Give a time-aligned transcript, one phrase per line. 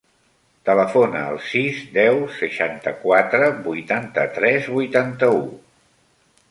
[0.69, 5.45] Telefona al sis, deu, seixanta-quatre, vuitanta-tres, vuitanta-u.